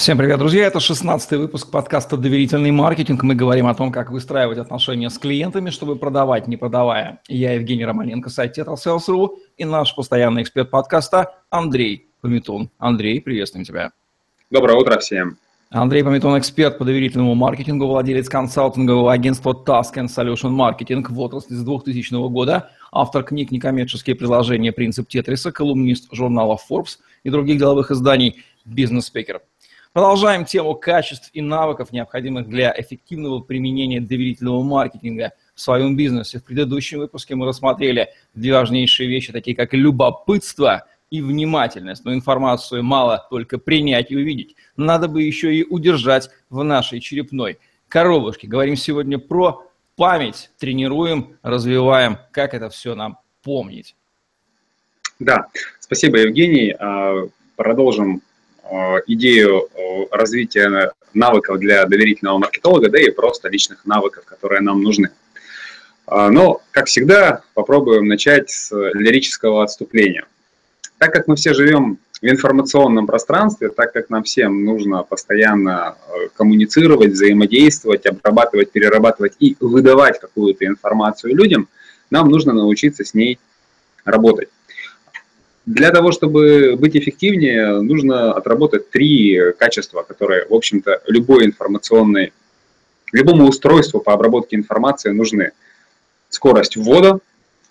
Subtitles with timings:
[0.00, 0.64] Всем привет, друзья!
[0.64, 3.22] Это 16 выпуск подкаста «Доверительный маркетинг».
[3.22, 7.20] Мы говорим о том, как выстраивать отношения с клиентами, чтобы продавать, не продавая.
[7.28, 12.70] Я Евгений Романенко, сайт TetraSales.ru и наш постоянный эксперт подкаста Андрей Пометун.
[12.78, 13.90] Андрей, приветствуем тебя.
[14.50, 15.36] Доброе утро всем.
[15.68, 21.52] Андрей Пометун, эксперт по доверительному маркетингу, владелец консалтингового агентства Task and Solution Marketing в отрасли
[21.52, 24.72] с 2000 года, автор книг «Некоммерческие приложения.
[24.72, 29.42] Принцип Тетриса», колумнист журнала Forbes и других деловых изданий, бизнес-спикер.
[29.92, 36.38] Продолжаем тему качеств и навыков, необходимых для эффективного применения доверительного маркетинга в своем бизнесе.
[36.38, 42.04] В предыдущем выпуске мы рассмотрели две важнейшие вещи, такие как любопытство и внимательность.
[42.04, 44.54] Но информацию мало только принять и увидеть.
[44.76, 48.46] Надо бы еще и удержать в нашей черепной коробушке.
[48.46, 50.52] Говорим сегодня про память.
[50.60, 53.96] Тренируем, развиваем, как это все нам помнить.
[55.18, 55.48] Да,
[55.80, 56.76] спасибо, Евгений.
[56.78, 57.26] А,
[57.56, 58.22] продолжим
[59.06, 65.10] идею э, развития навыков для доверительного маркетолога, да и просто личных навыков, которые нам нужны.
[66.06, 70.26] А, но, как всегда, попробуем начать с лирического отступления.
[70.98, 76.28] Так как мы все живем в информационном пространстве, так как нам всем нужно постоянно э,
[76.36, 81.68] коммуницировать, взаимодействовать, обрабатывать, перерабатывать и выдавать какую-то информацию людям,
[82.10, 83.38] нам нужно научиться с ней
[84.04, 84.48] работать.
[85.70, 92.32] Для того, чтобы быть эффективнее, нужно отработать три качества, которые, в общем-то, любой информационной,
[93.12, 95.52] любому устройству по обработке информации нужны.
[96.28, 97.20] Скорость ввода,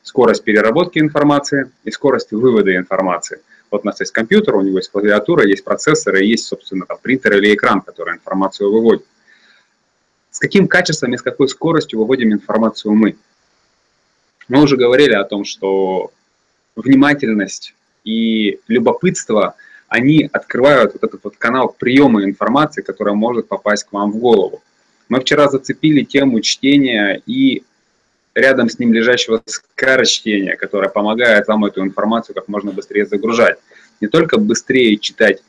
[0.01, 3.41] скорость переработки информации и скорость вывода информации.
[3.69, 6.99] Вот у нас есть компьютер, у него есть клавиатура, есть процессор и есть, собственно, там,
[7.01, 9.05] принтер или экран, который информацию выводит.
[10.31, 13.17] С каким качеством и с какой скоростью выводим информацию мы?
[14.47, 16.13] Мы уже говорили о том, что
[16.77, 19.55] внимательность и любопытство,
[19.87, 24.61] они открывают вот этот вот канал приема информации, которая может попасть к вам в голову.
[25.09, 27.63] Мы вчера зацепили тему чтения и
[28.35, 33.57] рядом с ним лежащего скорочтения, которое помогает вам эту информацию как можно быстрее загружать.
[33.99, 35.41] Не только быстрее читать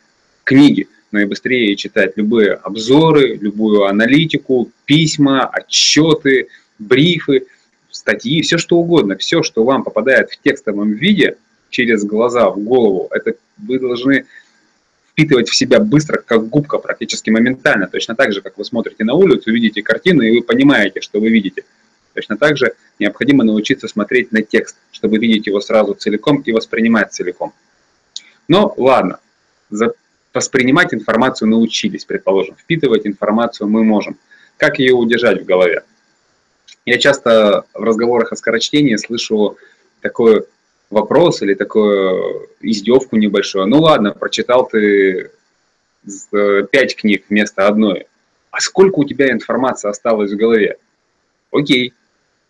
[0.44, 7.46] книги, но и быстрее читать любые обзоры, любую аналитику, письма, отчеты, брифы,
[7.90, 11.36] статьи, все что угодно, все, что вам попадает в текстовом виде–
[11.70, 13.08] через глаза в голову.
[13.10, 14.26] Это вы должны
[15.12, 17.86] впитывать в себя быстро, как губка, практически моментально.
[17.86, 21.30] Точно так же, как вы смотрите на улицу, видите картину, и вы понимаете, что вы
[21.30, 21.64] видите.
[22.14, 27.12] Точно так же необходимо научиться смотреть на текст, чтобы видеть его сразу целиком и воспринимать
[27.12, 27.52] целиком.
[28.48, 29.20] Но ладно,
[29.70, 29.94] за
[30.32, 32.56] воспринимать информацию научились, предположим.
[32.56, 34.16] Впитывать информацию мы можем.
[34.56, 35.82] Как ее удержать в голове?
[36.84, 39.56] Я часто в разговорах о скорочтении слышу
[40.00, 40.44] такое
[40.90, 43.66] вопрос или такую издевку небольшую.
[43.66, 45.30] Ну ладно, прочитал ты
[46.32, 48.06] э, пять книг вместо одной.
[48.50, 50.76] А сколько у тебя информации осталось в голове?
[51.52, 51.94] Окей,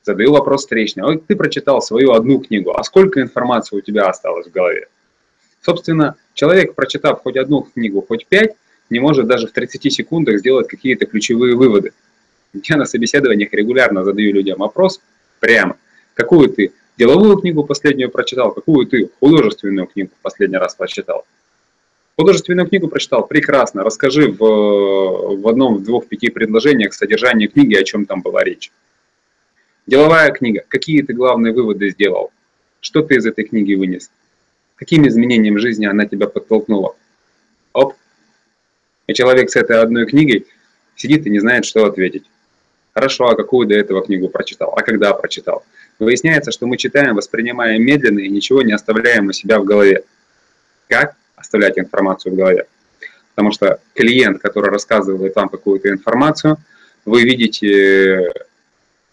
[0.02, 1.04] задаю вопрос встречный.
[1.04, 4.88] Ой, ты прочитал свою одну книгу, а сколько информации у тебя осталось в голове?
[5.60, 8.54] Собственно, человек, прочитав хоть одну книгу, хоть пять,
[8.88, 11.92] не может даже в 30 секундах сделать какие-то ключевые выводы.
[12.52, 15.00] Я на собеседованиях регулярно задаю людям вопрос
[15.38, 15.76] прямо.
[16.14, 21.24] Какую ты деловую книгу последнюю прочитал, какую ты художественную книгу последний раз прочитал.
[22.18, 23.82] Художественную книгу прочитал, прекрасно.
[23.82, 28.70] Расскажи в, в одном, в двух, пяти предложениях содержание книги, о чем там была речь.
[29.86, 30.62] Деловая книга.
[30.68, 32.32] Какие ты главные выводы сделал?
[32.80, 34.10] Что ты из этой книги вынес?
[34.76, 36.96] Каким изменением жизни она тебя подтолкнула?
[37.72, 37.94] Оп.
[39.06, 40.46] И человек с этой одной книгой
[40.96, 42.24] сидит и не знает, что ответить.
[42.92, 44.74] Хорошо, а какую до этого книгу прочитал?
[44.76, 45.64] А когда прочитал?
[46.00, 50.02] Выясняется, что мы читаем, воспринимаем медленно и ничего не оставляем у себя в голове.
[50.88, 52.66] Как оставлять информацию в голове?
[53.34, 56.56] Потому что клиент, который рассказывает вам какую-то информацию,
[57.04, 58.32] вы видите,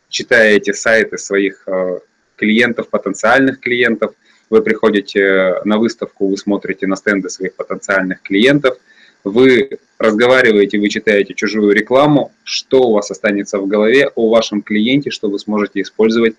[0.08, 2.00] читая эти сайты своих э,
[2.38, 4.14] клиентов, потенциальных клиентов,
[4.50, 8.78] вы приходите на выставку, вы смотрите на стенды своих потенциальных клиентов,
[9.26, 15.10] вы разговариваете, вы читаете чужую рекламу, что у вас останется в голове о вашем клиенте,
[15.12, 16.36] что вы сможете использовать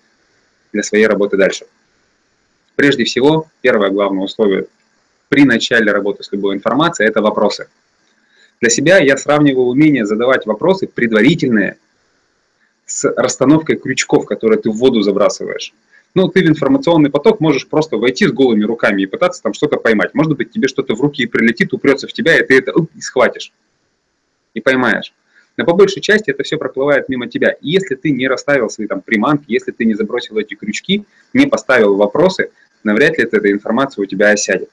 [0.73, 1.65] для своей работы дальше.
[2.75, 4.67] Прежде всего, первое главное условие
[5.27, 7.67] при начале работы с любой информацией– это вопросы.
[8.61, 11.77] Для себя я сравниваю умение задавать вопросы предварительные
[12.85, 15.73] с расстановкой крючков, которые ты в воду забрасываешь.
[16.15, 19.77] Ну, ты в информационный поток можешь просто войти с голыми руками и пытаться там что-то
[19.77, 20.15] поймать.
[20.15, 23.01] Может быть, тебе что-то в руки прилетит, упрется в тебя, и ты это уп, и
[23.01, 23.53] схватишь.
[24.55, 25.13] И поймаешь.
[25.59, 27.49] Но по большей части это все проплывает мимо тебя.
[27.49, 31.03] И если ты не расставил свои там приманки, если ты не забросил эти крючки,
[31.33, 32.51] не поставил вопросы,
[32.85, 34.69] навряд ли эта информация у тебя осядет.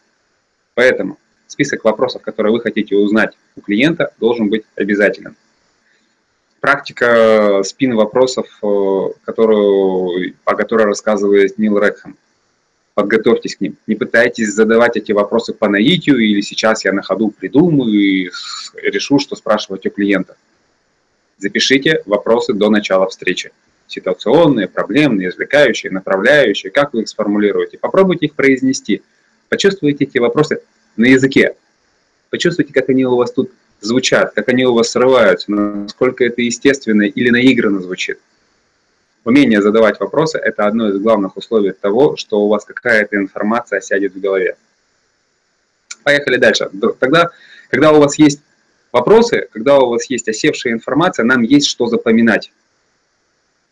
[0.75, 1.19] Поэтому
[1.49, 5.35] список вопросов, которые вы хотите узнать у клиента, должен быть обязательным.
[6.61, 12.17] Практика спин вопросов, э, которую, о которой рассказывает Нил Рекхэм.
[12.94, 13.77] Подготовьтесь к ним.
[13.88, 18.31] Не пытайтесь задавать эти вопросы по наитию или сейчас я на ходу придумаю и
[18.83, 20.37] решу, что спрашивать у клиента.
[21.38, 23.53] Запишите вопросы до начала встречи.
[23.87, 26.73] Ситуационные, проблемные, извлекающие, направляющие.
[26.73, 27.79] Как вы их сформулируете?
[27.79, 29.03] Попробуйте их произнести.
[29.49, 30.62] Почувствуйте эти вопросы
[30.97, 31.55] на языке.
[32.31, 37.03] Почувствуйте, как они у вас тут звучат, как они у вас срываются, насколько это естественно
[37.03, 38.19] или наигранно звучит.
[39.25, 44.15] Умение задавать вопросы– это одно из главных условий того, что у вас какая-то информация сядет
[44.15, 44.56] в голове.
[46.03, 46.71] Поехали дальше.
[46.99, 47.31] Тогда,
[47.69, 48.41] когда у вас есть
[48.96, 52.50] вопросы, когда у вас есть осевшая информация, нам есть что запоминать.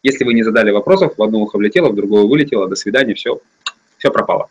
[0.02, 3.40] Если вы не задали вопросов, в одно ухо влетело, в другое вылетело, до свидания, все,
[3.96, 4.50] все пропало.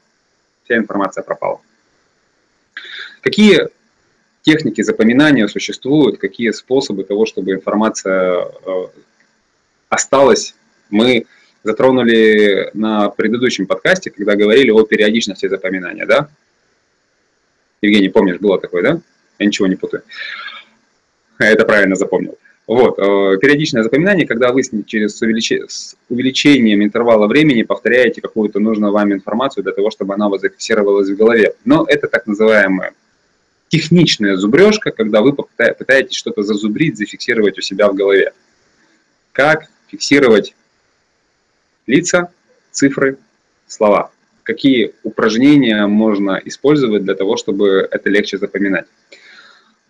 [0.64, 1.62] Вся информация пропала.
[3.22, 3.70] Какие
[4.42, 8.88] техники запоминания существуют, какие способы того, чтобы информация э,
[9.90, 10.56] осталась,
[10.90, 11.28] мы
[11.64, 16.30] затронули на предыдущем подкасте, когда говорили о периодичности запоминания, да?
[17.82, 19.02] Евгений, помнишь, было такое, да?
[19.38, 20.02] Я ничего не путаю.
[21.40, 22.38] Я это правильно запомнил.
[22.66, 28.94] Вот, э, периодичное запоминание, когда вы через увеличение, с увеличением интервала времени повторяете какую-то нужную
[28.94, 31.56] вам информацию для того, чтобы она у вас зафиксировалась в голове.
[31.66, 32.94] Но это так называемое
[33.68, 38.32] техничная зубрежка, когда вы пытаетесь что-то зазубрить, зафиксировать у себя в голове.
[39.32, 40.56] Как фиксировать
[41.88, 42.32] лица,
[42.72, 43.18] цифры,
[43.68, 44.12] слова?
[44.44, 48.86] Какие упражнения можно использовать для того, чтобы это легче запоминать?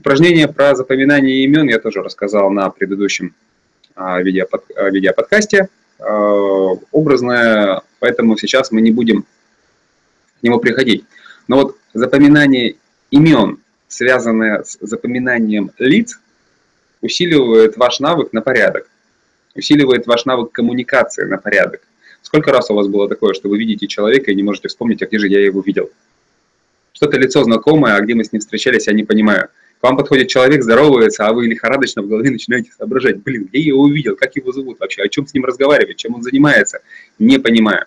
[0.04, 3.34] Упражнение про запоминание имен я тоже рассказал на предыдущем
[3.96, 5.70] а, а, видеоподкасте.
[5.98, 11.06] А, образное, поэтому сейчас мы не будем к нему приходить.
[11.48, 12.76] Но вот запоминание
[13.12, 16.20] имен связанное с запоминанием лиц,
[17.02, 18.90] усиливает ваш навык на порядок,
[19.56, 21.80] усиливает ваш навык коммуникации на порядок.
[22.24, 25.06] Сколько раз у вас было такое, что вы видите человека и не можете вспомнить, а
[25.06, 25.92] где же я его видел?
[26.92, 29.48] Что-то лицо знакомое, а где мы с ним встречались, я не понимаю.
[29.84, 33.84] Вам подходит человек, здоровается, а вы лихорадочно в голове начинаете соображать, блин, где я его
[33.84, 36.80] увидел, как его зовут вообще, о чем с ним разговаривать, чем он занимается,
[37.20, 37.86] не понимаю.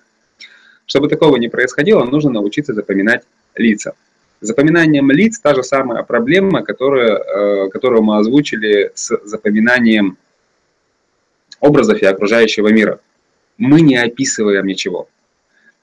[0.85, 3.25] Чтобы такого не происходило, нужно научиться запоминать
[3.57, 3.95] лица
[4.41, 10.19] запоминанием лиц та же самая проблема, которая, э, которую мы озвучили с запоминанием
[11.61, 13.01] образов и окружающего мира.
[13.57, 15.09] Мы не описываем ничего.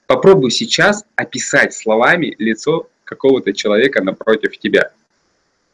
[0.06, 4.92] Попробуй сейчас описать словами лицо какого-то человека напротив тебя.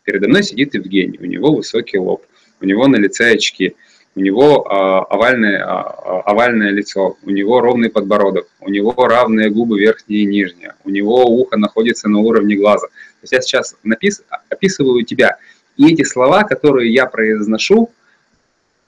[0.04, 2.24] Передо мной сидит Евгений, у него высокий лоб,
[2.60, 3.74] у него на лице очки–
[4.16, 9.50] у него а, овальное, а, а, овальное лицо, у него ровный подбородок, у него равные
[9.50, 12.88] губы верхние и нижние, у него ухо находится на уровне глаза.
[12.88, 15.38] То есть я сейчас напис, описываю тебя.
[15.76, 17.90] И эти слова, которые я произношу,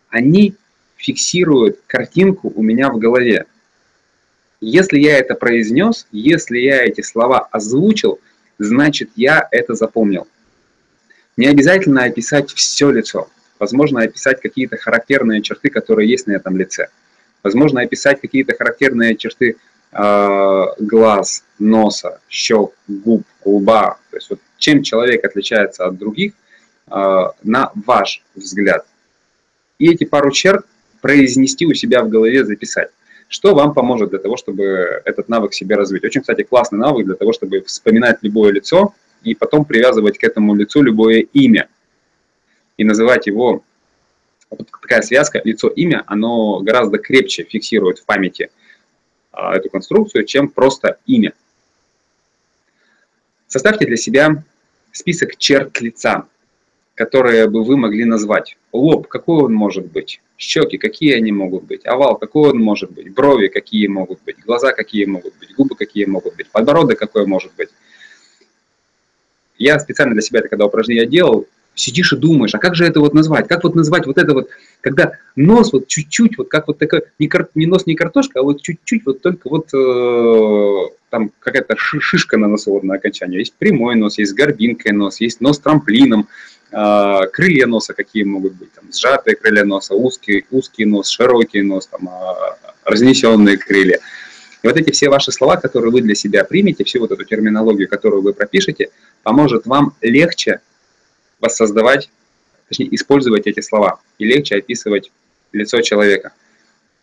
[0.09, 0.55] они
[0.97, 3.47] фиксируют картинку у меня в голове.
[4.61, 8.21] Если я это произнес, если я эти слова озвучил,
[8.59, 10.27] значит я это запомнил.
[11.43, 13.29] Не обязательно описать все лицо
[13.59, 16.87] возможно описать какие-то характерные черты, которые есть на этом лице.
[17.43, 19.57] Возможно описать какие-то характерные черты
[19.91, 23.99] э, глаз, носа, щек, губ, лба.
[24.11, 26.35] То есть вот чем человек отличается от других,
[26.89, 28.87] э, на ваш взгляд.
[29.81, 30.65] И эти пару черт
[31.01, 32.91] произнести у себя в голове, записать.
[33.27, 34.63] Что вам поможет для того, чтобы
[35.05, 36.05] этот навык себе развить?
[36.05, 40.55] Очень, кстати, классный навык для того, чтобы вспоминать любое лицо и потом привязывать к этому
[40.55, 41.69] лицу любое имя
[42.77, 43.63] и называть его,
[44.51, 48.51] вот такая связка лицо-имя, оно гораздо крепче фиксирует в памяти
[49.33, 51.33] а, эту конструкцию, чем просто имя.
[53.47, 54.45] Составьте для себя
[54.93, 56.27] список черт лица,
[56.95, 58.57] которые бы вы могли назвать.
[58.73, 60.21] Лоб, какой он может быть?
[60.37, 61.87] Щеки, какие они могут быть?
[61.87, 63.13] Овал, какой он может быть?
[63.13, 64.39] Брови, какие могут быть?
[64.41, 65.55] Глаза, какие могут быть?
[65.55, 66.51] Губы, какие могут быть?
[66.51, 67.71] Подбородок, какой может быть?
[69.63, 72.99] Я специально для себя это когда упражнение делал, сидишь и думаешь, а как же это
[72.99, 73.47] вот назвать?
[73.47, 74.49] Как вот назвать вот это вот,
[74.81, 78.43] когда нос вот чуть-чуть, вот как вот такой, не, кар, не нос, не картошка, а
[78.43, 83.39] вот чуть-чуть, вот только вот э, там какая-то шишка на на окончании.
[83.39, 86.29] Есть прямой нос, есть горбинкой нос, есть нос трамплином,
[86.73, 91.87] э, крылья носа какие могут быть, там, сжатые крылья носа, узкий, узкий нос, широкий нос,
[91.87, 94.01] там, э, разнесенные крылья.
[94.63, 97.89] И вот эти все ваши слова, которые вы для себя примете, всю вот эту терминологию,
[97.89, 98.91] которую вы пропишете,
[99.23, 100.61] поможет вам легче
[101.41, 102.11] воссоздавать,
[102.69, 105.11] точнее, использовать эти слова и легче описывать
[105.53, 106.33] лицо человека.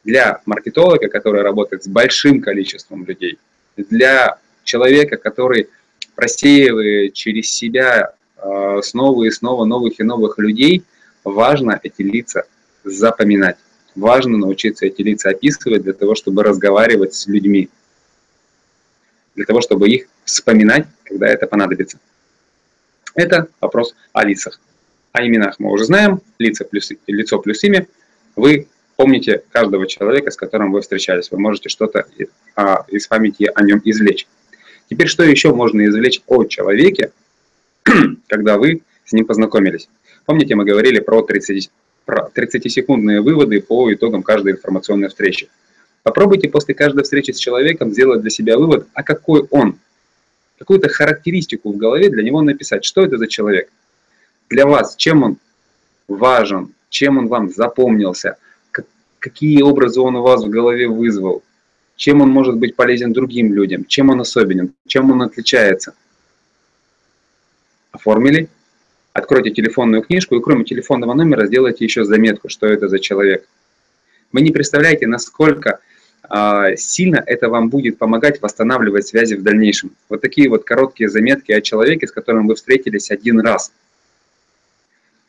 [0.04, 3.38] Для маркетолога, который работает с большим количеством людей,
[3.76, 5.70] для человека, который
[6.16, 10.84] просеивая через себя э, снова и снова новых и новых людей,
[11.24, 12.46] важно эти лица
[12.84, 13.58] запоминать.
[13.96, 17.70] Важно научиться эти лица описывать для того, чтобы разговаривать с людьми,
[19.40, 21.98] для того, чтобы их вспоминать, когда это понадобится.
[23.16, 24.60] Это вопрос о лицах.
[25.14, 27.88] О именах мы уже знаем, лица плюс, лицо плюс имя.
[28.36, 28.68] Вы
[28.98, 31.32] помните каждого человека, с которым вы встречались.
[31.32, 32.06] Вы можете что-то
[32.58, 34.28] а, из памяти о нем извлечь.
[34.90, 37.14] Теперь, что еще можно извлечь о человеке,
[38.28, 39.88] когда вы с ним познакомились?
[40.26, 41.72] Помните, мы говорили про 30,
[42.04, 45.48] про 30-секундные выводы по итогам каждой информационной встречи.
[46.04, 49.78] Попробуйте после каждой встречи с человеком сделать для себя вывод, а какой он.
[50.58, 52.84] Какую-то характеристику в голове для него написать.
[52.84, 53.70] Что это за человек?
[54.50, 55.38] Для вас, чем он
[56.08, 58.38] важен, чем он вам запомнился,
[59.20, 61.44] какие образы он у вас в голове вызвал,
[61.96, 65.94] чем он может быть полезен другим людям, чем он особенен, чем он отличается.
[67.92, 68.50] Оформили?
[69.14, 73.48] Откройте телефонную книжку и кроме телефонного номера сделайте еще заметку, что это за человек.
[74.32, 75.80] Вы не представляете, насколько
[76.76, 79.92] сильно это вам будет помогать восстанавливать связи в дальнейшем.
[80.10, 83.72] Вот такие вот короткие заметки о человеке, с которым вы встретились один раз.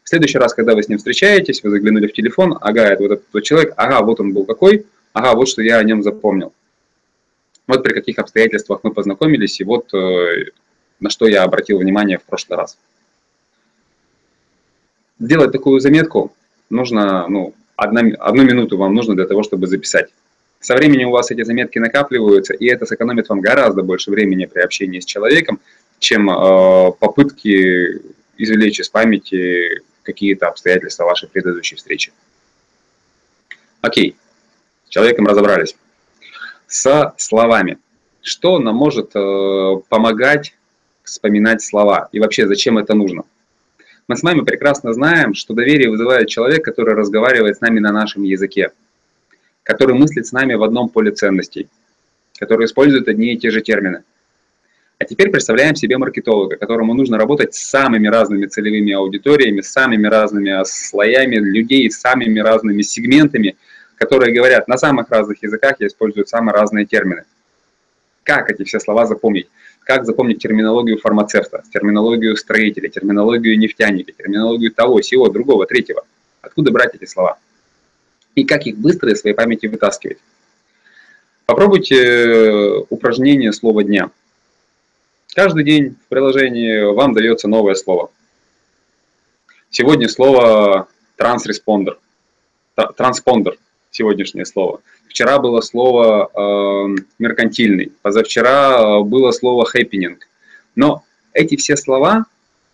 [0.02, 3.12] В следующий раз, когда вы с ним встречаетесь, вы заглянули в телефон, ага, это вот
[3.12, 6.52] этот человек, ага, вот он был какой, ага, вот что я о нем запомнил.
[7.66, 10.47] Вот при каких обстоятельствах мы познакомились, и вот э,
[10.99, 12.76] на что я обратил внимание в прошлый раз.
[15.20, 16.35] Сделать такую заметку
[16.70, 20.11] нужно, ну, одна, одну минуту вам нужно для того, чтобы записать.
[20.61, 24.61] Со временем у вас эти заметки накапливаются, и это сэкономит вам гораздо больше времени при
[24.61, 25.59] общении с человеком,
[25.99, 28.02] чем э, попытки
[28.37, 32.12] извлечь из памяти какие-то обстоятельства вашей предыдущей встречи.
[33.81, 34.17] Окей,
[34.87, 35.76] с человеком разобрались
[36.67, 37.79] со словами.
[38.21, 40.55] Что нам может э, помогать
[41.02, 42.11] вспоминать слова?
[42.12, 43.25] И вообще, зачем это нужно?
[44.09, 48.25] Мы с вами прекрасно знаем, что доверие вызывает человек, который разговаривает с нами на нашем
[48.25, 48.73] языке,
[49.62, 51.69] который мыслит с нами в одном поле ценностей,
[52.38, 54.02] который использует одни и те же термины.
[54.99, 60.07] А теперь представляем себе маркетолога, которому нужно работать с самыми разными целевыми аудиториями, с самыми
[60.07, 63.57] разными слоями людей, с самыми разными сегментами–
[64.00, 67.25] которые говорят на самых разных языках и используют самые разные термины.
[68.23, 69.49] Как эти все слова запомнить?
[69.85, 76.05] Как запомнить терминологию фармацевта, терминологию строителя, терминологию нефтяника, терминологию того, сего, другого, третьего?
[76.40, 77.38] Откуда брать эти слова?
[78.34, 80.18] И как их быстро из своей памяти вытаскивать?
[81.46, 84.10] Попробуйте э, упражнение слова дня.
[85.34, 88.10] Каждый день в приложении вам дается новое слово.
[89.68, 91.99] Сегодня слово транспондер.
[92.96, 93.58] Транспондер
[93.90, 94.80] сегодняшнее слово.
[95.08, 100.28] Вчера было слово э, меркантильный, позавчера было слово хэппенинг.
[100.76, 102.26] Но эти все слова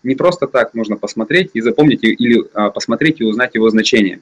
[0.03, 4.21] не просто так нужно посмотреть и запомнить, или э, посмотреть и узнать его значение.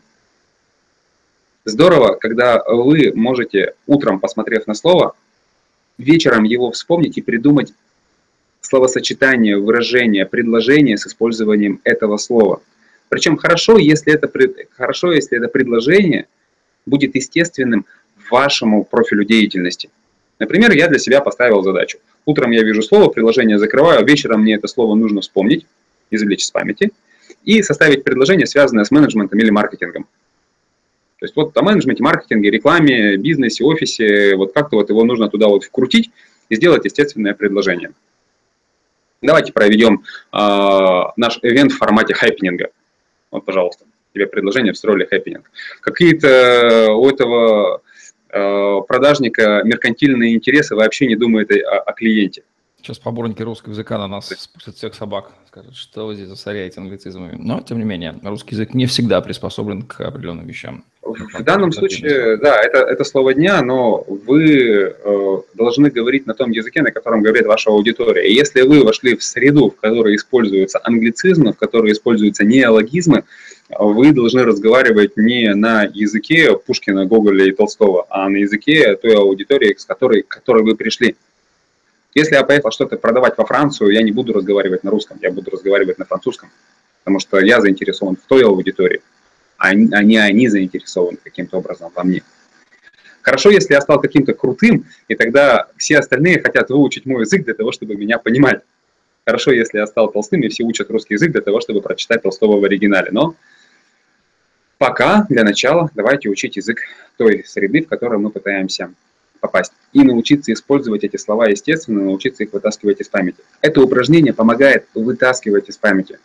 [1.64, 5.14] Здорово, когда вы можете утром, посмотрев на слово,
[5.98, 7.72] вечером его вспомнить и придумать
[8.60, 12.62] словосочетание, выражение, предложение с использованием этого слова.
[13.08, 14.30] Причем хорошо, если это,
[14.76, 16.26] хорошо, если это предложение–
[16.86, 17.86] будет естественным
[18.30, 19.90] вашему профилю деятельности.
[20.38, 21.98] Например, я для себя поставил задачу.
[22.24, 25.66] Утром я вижу слово, приложение закрываю, вечером мне это слово нужно вспомнить,
[26.10, 26.90] извлечь из памяти
[27.44, 30.06] и составить предложение, связанное с менеджментом или маркетингом.
[31.24, 35.48] То есть вот о менеджменте, маркетинге, рекламе, бизнесе, офисе, вот как-то вот его нужно туда
[35.48, 36.10] вот вкрутить
[36.50, 37.92] и сделать естественное предложение.
[39.22, 40.04] Давайте проведем
[40.34, 40.38] э,
[41.16, 42.68] наш ивент в формате хэппенинга.
[43.30, 45.50] Вот, пожалуйста тебе предложение встроили хэппенинг.
[45.80, 47.80] Какие-то у этого
[48.28, 52.42] э, продажника меркантильные интересы вообще не думает о, о клиенте.
[52.84, 57.34] Сейчас поборники русского языка на нас спустят всех собак, скажут, что вы здесь засоряете англицизмами.
[57.40, 60.84] Но, тем не менее, русский язык не всегда приспособлен к определенным вещам.
[61.00, 66.50] В данном случае, да, это, это слово дня, но вы э, должны говорить на том
[66.50, 68.28] языке, на котором говорит ваша аудитория.
[68.28, 73.24] И если вы вошли в среду, в которой используются англицизмы, в которой используются неологизмы,
[73.78, 79.74] вы должны разговаривать не на языке Пушкина, Гоголя и Толстого, а на языке той аудитории,
[79.74, 81.16] с которой, к которой вы пришли.
[82.14, 85.50] Если я поехал что-то продавать во Францию, я не буду разговаривать на русском, я буду
[85.50, 86.50] разговаривать на французском,
[87.02, 89.02] потому что я заинтересован в той аудитории,
[89.58, 92.22] а не они заинтересованы каким-то образом во мне.
[93.22, 97.54] Хорошо, если я стал каким-то крутым, и тогда все остальные хотят выучить мой язык для
[97.54, 98.60] того, чтобы меня понимать.
[99.26, 102.60] Хорошо, если я стал толстым, и все учат русский язык для того, чтобы прочитать Толстого
[102.60, 103.08] в оригинале.
[103.10, 103.34] Но
[104.78, 106.80] Пока, для начала, давайте учить язык
[107.16, 108.92] той среды, в которую мы пытаемся
[109.44, 109.72] попасть.
[109.92, 113.42] и научиться использовать эти слова естественно, научиться их вытаскивать из памяти.
[113.60, 116.18] Это упражнение помогает вытаскивать из памяти.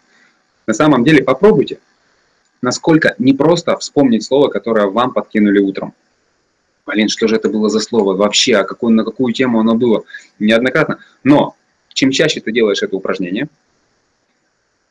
[0.68, 1.80] На самом деле попробуйте,
[2.62, 5.94] насколько непросто вспомнить слово, которое вам подкинули утром.
[6.86, 10.06] Блин, что же это было за слово вообще, а какую, на какую тему оно было?
[10.40, 11.00] Неоднократно.
[11.26, 11.58] Но
[11.94, 13.50] чем чаще ты делаешь это упражнение,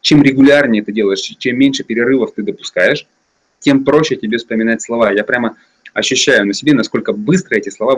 [0.03, 3.07] чем регулярнее ты делаешь, чем меньше перерывов ты допускаешь,
[3.59, 5.13] тем проще тебе вспоминать слова.
[5.13, 5.57] Я прямо
[5.95, 7.98] ощущаю на себе, насколько быстро эти слова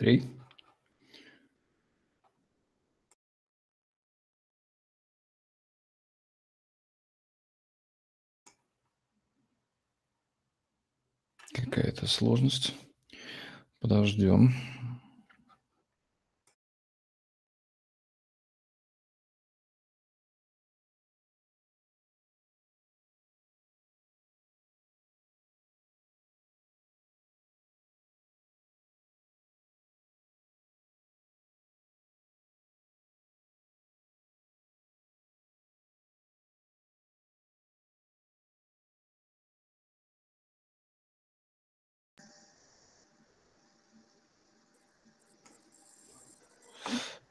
[0.00, 0.24] Андрей?
[11.52, 12.74] Какая-то сложность.
[13.80, 14.54] Подождем.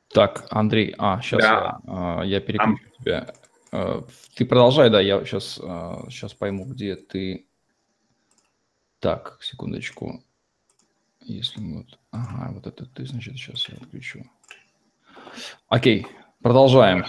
[0.09, 1.79] Так, Андрей, а, сейчас да.
[1.85, 3.03] я, я переключу а...
[3.03, 3.33] тебя.
[4.35, 7.47] Ты продолжай, да, я сейчас, сейчас пойму, где ты.
[8.99, 10.23] Так, секундочку.
[11.21, 14.25] Если вот, ага, вот это ты, значит, сейчас я отключу.
[15.67, 16.07] Окей,
[16.41, 17.05] продолжаем.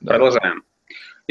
[0.00, 0.14] Да.
[0.14, 0.64] Продолжаем.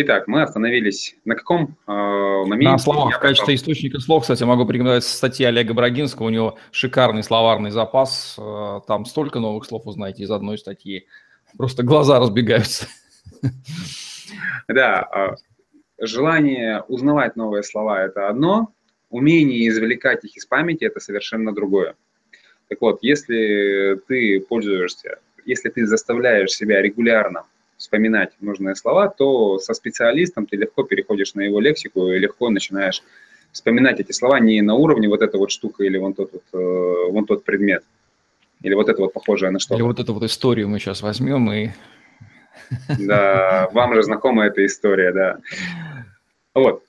[0.01, 2.69] Итак, мы остановились на каком э, моменте?
[2.69, 3.17] На словах.
[3.17, 6.27] В качестве источника слов, кстати, могу порекомендовать статьи Олега Брагинского.
[6.27, 8.37] У него шикарный словарный запас.
[8.39, 11.05] Э, там столько новых слов узнаете из одной статьи.
[11.57, 12.87] Просто глаза разбегаются.
[14.69, 15.35] Да,
[15.99, 18.71] э, желание узнавать новые слова– это одно,
[19.09, 21.95] умение извлекать их из памяти– это совершенно другое.
[22.69, 27.43] Так вот, если ты пользуешься, если ты заставляешь себя регулярно
[27.79, 33.01] вспоминать нужные слова, то со специалистом ты легко переходишь на его лексику и легко начинаешь
[33.53, 37.11] вспоминать эти слова не на уровне вот эта вот штука или вон тот, вот, э,
[37.11, 37.83] вон тот предмет,
[38.61, 39.75] или вот это вот похожее на что-то.
[39.75, 41.69] Или вот эту вот историю мы сейчас возьмем и...
[42.99, 45.37] Да, вам же знакома эта история, да.
[46.53, 46.83] Вот.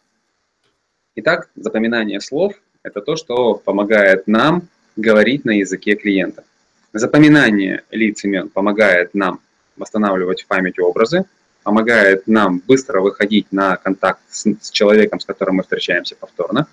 [1.15, 6.45] Итак, запоминание слов– это то, что помогает нам говорить на языке клиента.
[6.93, 9.41] Запоминание лиц имен помогает нам
[9.77, 11.25] восстанавливать в памяти образы,
[11.63, 16.67] помогает нам быстро выходить на контакт с, с человеком, с которым мы встречаемся повторно.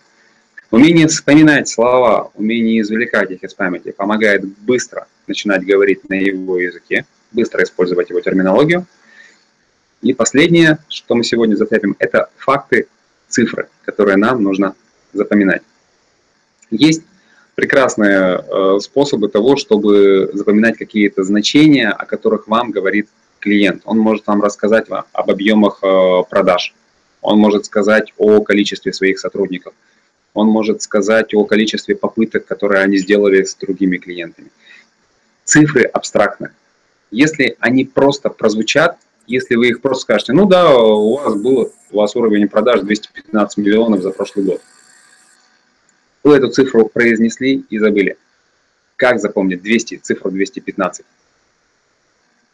[0.70, 7.06] Умение вспоминать слова, умение извлекать их из памяти помогает быстро начинать говорить на его языке,
[7.32, 8.86] быстро использовать его терминологию.
[10.02, 12.88] И последнее, что мы сегодня зацепим, это факты,
[13.28, 14.76] цифры, которые нам нужно
[15.14, 15.62] запоминать.
[16.70, 17.04] Есть
[17.58, 23.82] прекрасные э, способы того, чтобы запоминать какие-то значения, о которых вам говорит клиент.
[23.86, 26.76] Он может вам рассказать вам об объемах э, продаж,
[27.24, 29.74] он может сказать о количестве своих сотрудников,
[30.36, 34.50] он может сказать о количестве попыток, которые они сделали с другими клиентами.
[35.44, 36.52] Цифры абстрактны.
[37.10, 41.98] Если они просто прозвучат, если вы их просто скажете, ну да, у вас было, у
[41.98, 44.62] вас уровень продаж 215 миллионов за прошлый год–
[46.28, 48.18] вы эту цифру произнесли и забыли.
[48.98, 51.06] Как запомнить 200, цифру 215?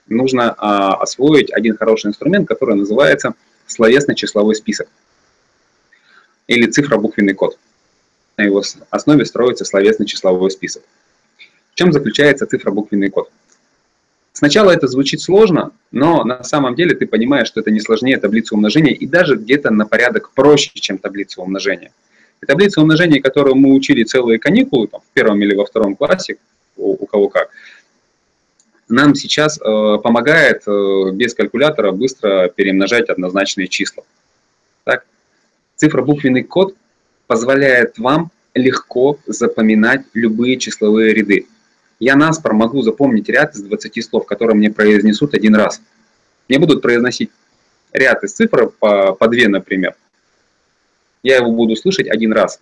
[0.08, 3.34] Нужно а, освоить один хороший инструмент, который называется
[3.66, 4.88] словесно-числовой список
[6.48, 7.58] или цифра-буквенный код.
[8.38, 10.84] На его основе строится словесно-числовой список.
[11.72, 13.32] В чем заключается цифра-буквенный код?
[14.34, 18.56] Сначала это звучит сложно, но на самом деле ты понимаешь, что это не сложнее таблицы
[18.56, 21.92] умножения и даже где-то на порядок проще, чем таблица умножения.
[22.44, 26.36] И таблица умножения, которую мы учили целые каникулы, там, в первом или во втором классе,
[26.76, 27.50] у, у кого как,
[28.90, 34.04] нам сейчас э, помогает э, без калькулятора быстро перемножать однозначные числа.
[34.84, 35.06] Так?
[35.78, 36.76] Цифробуквенный код
[37.28, 41.48] позволяет вам легко запоминать любые числовые ряды.
[42.02, 45.82] Я наспор могу запомнить ряд из 20 слов, которые мне произнесут один раз.
[46.50, 47.32] Мне будут произносить
[47.94, 49.96] ряд из цифр по, по 2, например
[51.24, 52.60] я его буду слышать один раз,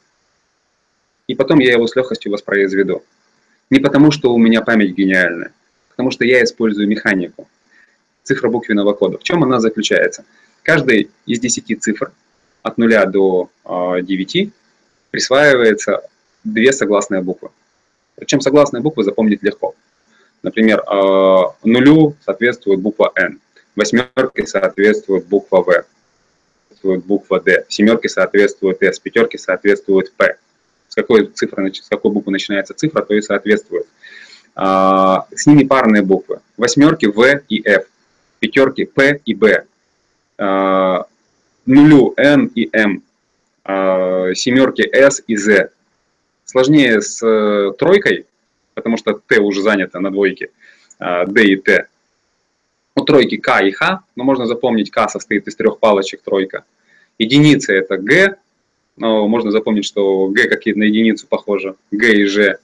[1.27, 3.03] и потом я его с легкостью воспроизведу.
[3.69, 5.51] Не потому, что у меня память гениальная,
[5.89, 7.47] потому что я использую механику
[8.23, 9.17] цифра буквенного кода.
[9.17, 10.25] В чем она заключается?
[10.63, 12.11] Каждой из 10 цифр
[12.61, 14.51] от 0 до 9 а,
[15.09, 16.01] присваивается
[16.43, 17.49] две согласные буквы.
[18.15, 19.73] Причем согласные буквы запомнить легко.
[20.43, 23.39] Например, а, нулю соответствует буква N,
[23.75, 25.85] восьмерке соответствует буква В,
[26.81, 30.37] соответствует буква D, семерки соответствует S, пятерки соответствует P.
[30.89, 33.87] С какой цифры, с какой буквы начинается цифра, то и соответствует.
[34.55, 36.39] А, с ними парные буквы.
[36.57, 37.85] Восьмерки В и F,
[38.39, 39.63] пятерки P и B,
[40.37, 41.05] а,
[41.65, 43.03] нулю N и M,
[43.63, 45.69] а, семерки S и Z.
[46.43, 48.25] Сложнее с э, тройкой,
[48.73, 50.49] потому что Т уже занято на двойке,
[50.99, 51.87] D и T.
[52.95, 56.65] У тройки К и Х, но можно запомнить, К состоит из трех палочек тройка.
[57.17, 58.37] Единица это Г,
[58.97, 62.57] но можно запомнить, что Г как на единицу похоже, Г и Ж.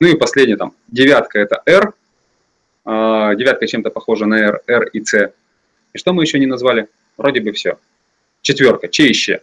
[0.00, 1.94] Ну и последнее там, девятка это R,
[2.84, 5.32] а, девятка чем-то похожа на R, R и C.
[5.92, 6.88] И что мы еще не назвали?
[7.16, 7.78] Вроде бы все.
[8.42, 9.40] Четверка, Ч еще,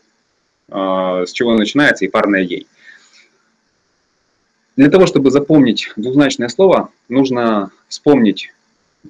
[0.69, 2.67] а, с чего начинается и парная ей.
[4.75, 8.53] Для того, чтобы запомнить двузначное слово, нужно вспомнить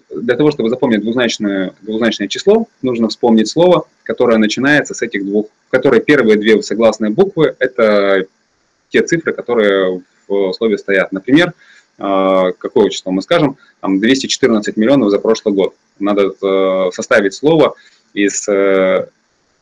[0.10, 5.48] для того, чтобы запомнить двузначное, двузначное число, нужно вспомнить слово, которое начинается с этих двух,
[5.68, 8.26] в которой первые две согласные буквы– это
[8.90, 11.12] те цифры, которые в слове стоят.
[11.12, 11.54] Например,
[11.98, 15.76] а, какое число мы скажем, там 214 миллионов за прошлый год.
[16.00, 17.76] Надо э, составить слово
[18.16, 19.08] из э,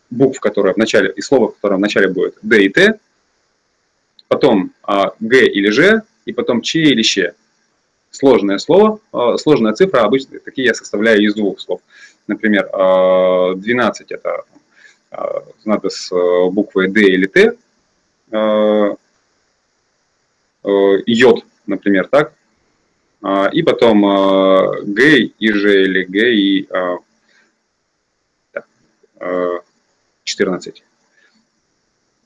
[0.09, 2.97] букв, которые в начале, из слова, которое в начале будет D и T,
[4.29, 7.33] потом а, Г или Ж, и потом Ч или Щ
[8.12, 11.82] сложное слово, а, сложная цифра, обычно такие я составляю из двух слов.
[12.28, 12.65] Например,
[13.56, 14.43] 12 а, это
[15.12, 16.10] а, надо с
[16.52, 17.56] буквой D или Т,
[21.08, 22.34] йод, например, так,
[23.54, 26.69] и потом Г и Ж или Г и
[30.24, 30.84] 14.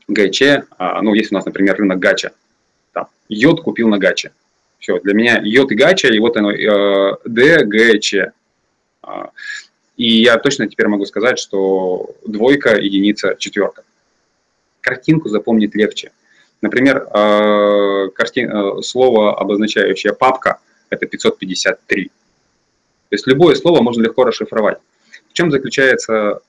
[0.08, 0.42] ГЧ,
[1.02, 2.34] ну, есть у нас, например, рынок Гача.
[2.92, 4.34] Там, йод купил на Гаче.
[4.84, 8.34] Все, для меня йод и гача, и вот оно, э, Д, Г, Ч.
[9.02, 9.32] А,
[9.96, 13.86] и я точно теперь могу сказать, что двойка, единица, четверка.
[14.82, 16.12] Картинку запомнить легче.
[16.62, 22.08] Например, э, картин, э, слово, обозначающее папка, это 553.
[22.08, 22.12] То
[23.10, 24.80] есть любое слово можно легко расшифровать.
[25.30, 26.42] В чем заключается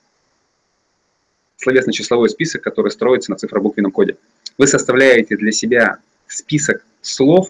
[1.55, 4.17] словесно-числовой список, который строится на цифробуквенном коде?
[4.57, 7.49] Вы составляете для себя список слов,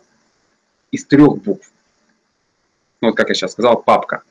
[0.92, 1.70] из трех букв.
[3.02, 4.24] Ну, вот как я сейчас сказал, папка.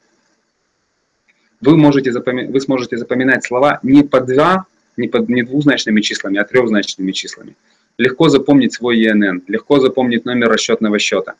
[1.60, 2.46] Вы, можете запоми...
[2.46, 5.18] вы сможете запоминать слова не по два, не, по...
[5.18, 7.56] не двузначными числами, а трехзначными числами.
[7.96, 11.34] Легко запомнить свой ЕНН, легко запомнить номер расчетного счета.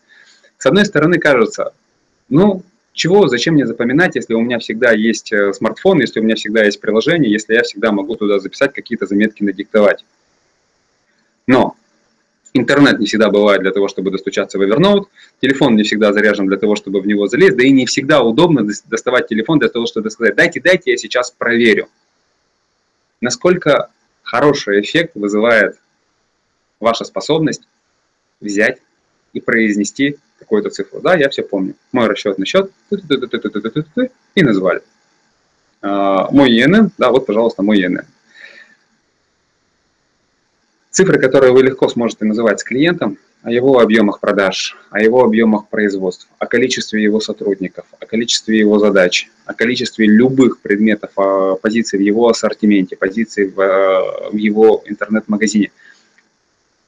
[0.59, 1.74] С одной стороны, кажется,
[2.29, 6.37] ну, чего, зачем мне запоминать, если у меня всегда есть э, смартфон, если у меня
[6.37, 10.05] всегда есть приложение, если я всегда могу туда записать какие-то заметки, надиктовать.
[11.48, 11.77] Но
[12.56, 15.06] Интернет не всегда бывает для того, чтобы достучаться в Evernote,
[15.40, 18.64] телефон не всегда заряжен для того, чтобы в него залезть, да и не всегда удобно
[18.86, 21.88] доставать телефон для того, чтобы сказать, дайте, дайте, я сейчас проверю.
[23.20, 23.90] Насколько
[24.22, 25.78] хороший эффект вызывает
[26.78, 27.62] ваша способность
[28.40, 28.78] взять
[29.32, 31.00] и произнести какую-то цифру.
[31.00, 31.74] Да, я все помню.
[31.90, 32.70] Мой расчетный счет
[34.34, 34.82] и назвали.
[35.82, 38.04] А, мой ЕНН, да, вот, пожалуйста, мой ЕНН.
[40.94, 45.66] Цифры, которые вы легко сможете называть с клиентом, о его объемах продаж, о его объемах
[45.66, 51.98] производств, о количестве его сотрудников, о количестве его задач, о количестве любых предметов, о позиции
[51.98, 55.72] в его ассортименте, позиции в, э, в его интернет-магазине,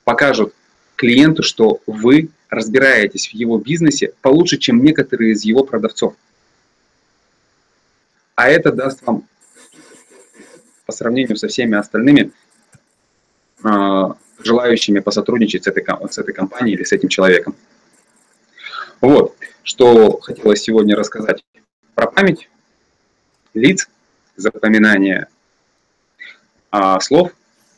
[0.04, 0.54] покажут
[0.94, 6.14] клиенту, что вы разбираетесь в его бизнесе получше, чем некоторые из его продавцов.
[8.36, 9.24] А это даст вам
[10.86, 12.45] по сравнению со всеми остальными а,
[14.38, 17.54] желающими посотрудничать с этой, с этой компанией или с этим человеком.
[19.00, 21.44] Вот, что хотелось сегодня рассказать
[21.94, 22.48] про память
[23.54, 23.88] лиц,
[24.36, 25.28] запоминание
[26.70, 27.32] а, слов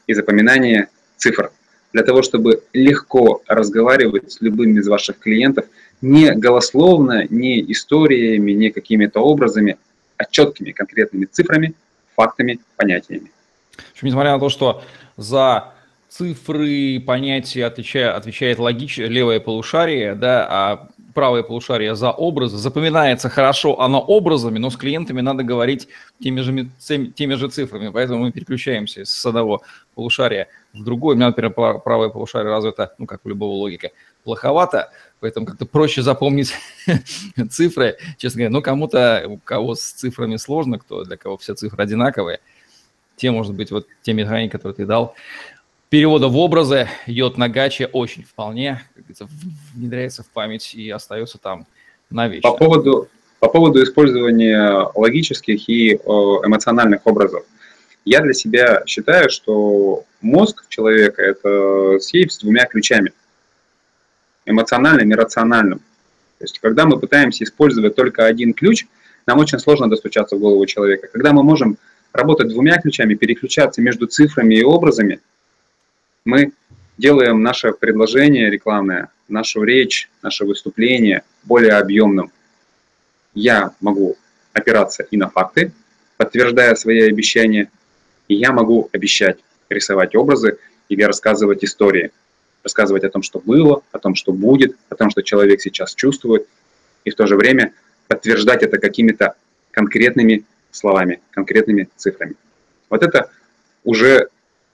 [0.07, 1.53] и запоминание цифр.
[1.93, 5.67] Для того, чтобы легко разговаривать с любым из ваших клиентов
[6.01, 9.79] не голословно, не историями, не какими-то образами,
[10.17, 11.75] а четкими конкретными цифрами,
[12.15, 13.31] фактами, понятиями.
[13.77, 14.83] В общем, несмотря на то, что
[15.17, 15.73] за
[16.19, 22.57] цифры, понятия отвечает, отвечает логично левое полушарие, да, а правое полушарие за образы.
[22.57, 25.87] Запоминается хорошо оно образами, но с клиентами надо говорить
[26.21, 29.63] теми же, теми же цифрами, поэтому мы переключаемся с одного
[29.95, 31.15] полушария в другое.
[31.15, 33.91] У меня, например, правое полушарие развито, ну, как у любого логика,
[34.25, 36.53] плоховато, поэтому как-то проще запомнить
[37.51, 38.51] цифры, честно говоря.
[38.51, 42.41] Ну, кому-то, у кого с цифрами сложно, кто для кого все цифры одинаковые,
[43.15, 45.15] те, может быть, вот те механики, которые ты дал,
[45.89, 48.83] перевода в образы йод на гаче очень вполне
[49.75, 51.67] внедряется в память и остается там
[52.11, 52.51] навечно.
[52.51, 53.09] По поводу,
[53.41, 57.45] по поводу использования логических и эмоциональных образов.
[58.05, 63.13] Я для себя считаю, что мозг человека– это сейф с двумя ключами–
[64.47, 65.81] эмоциональным и рациональным.
[66.39, 68.87] То есть, когда мы пытаемся использовать только один ключ,
[69.27, 71.09] нам очень сложно достучаться в голову человека.
[71.13, 71.77] Когда мы можем
[72.13, 75.21] работать двумя ключами, переключаться между цифрами и образами,
[76.29, 76.53] мы
[76.99, 82.31] делаем наше предложение рекламное, нашу речь, наше выступление более объемным.
[83.33, 84.19] Я могу
[84.53, 85.73] опираться и на факты,
[86.19, 87.71] подтверждая свои обещания,
[88.29, 89.39] и я могу обещать
[89.71, 90.59] рисовать образы
[90.91, 92.11] или рассказывать истории,
[92.63, 96.47] рассказывать о том, что было, о том, что будет, о том, что человек сейчас чувствует,
[97.05, 97.73] и в то же время
[98.07, 99.35] подтверждать это какими-то
[99.71, 102.35] конкретными словами, конкретными цифрами.
[102.91, 103.31] Вот это
[103.83, 104.29] уже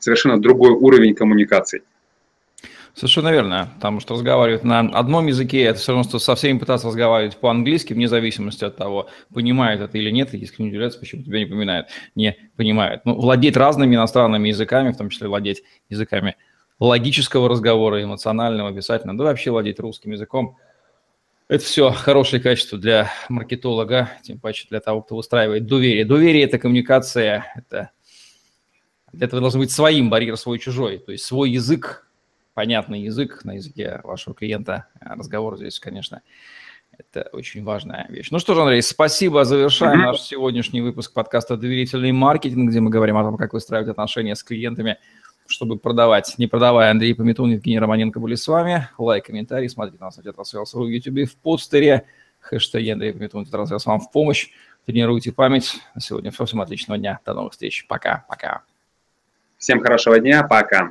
[0.05, 1.83] совершенно другой уровень коммуникаций.
[2.95, 6.87] Совершенно верно, потому что разговаривать на одном языке, это все равно, что со всеми пытаться
[6.87, 11.40] разговаривать по-английски, вне зависимости от того, понимают это или нет, если не удивляются, почему тебя
[11.40, 13.05] не понимают, не понимают.
[13.05, 16.37] Ну, владеть разными иностранными языками, в том числе владеть языками
[16.79, 20.57] логического разговора, эмоционального, писательного, да вообще владеть русским языком,
[21.49, 26.05] это все хорошее качество для маркетолога, тем паче для того, кто выстраивает доверие.
[26.05, 27.90] Доверие– это коммуникация, это
[29.14, 32.07] для этого должен быть своим барьер, свой чужой, то есть свой язык,
[32.55, 34.87] понятный язык на языке вашего клиента.
[35.00, 36.22] Разговор здесь, конечно,
[36.96, 38.29] это очень важная вещь.
[38.31, 39.44] Ну что ж, Андрей, спасибо.
[39.44, 44.37] Завершаем наш сегодняшний выпуск подкаста «Доверительный маркетинг», где мы говорим о том, как выстраивать отношения
[44.37, 44.98] с клиентами–
[45.46, 46.35] чтобы продавать.
[46.38, 48.88] Не продавая, Андрей Пометун, Евгений Романенко были с вами.
[48.98, 52.07] Лайк, комментарий, смотрите нас на Тетрасселс в YouTube, в постере.
[52.40, 54.50] Хэштег Андрей Пометун, Тетрасселс вам в помощь.
[54.87, 55.77] Тренируйте память.
[55.94, 56.44] На сегодня все.
[56.44, 57.20] Всем отличного дня.
[57.24, 57.87] До новых встреч.
[57.88, 58.24] Пока.
[59.64, 60.42] Всем хорошего дня.
[60.42, 60.90] Пока.